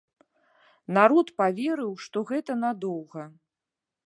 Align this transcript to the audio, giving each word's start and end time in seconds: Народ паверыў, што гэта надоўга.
Народ 0.97 1.27
паверыў, 1.41 1.93
што 2.07 2.17
гэта 2.31 2.51
надоўга. 2.65 3.23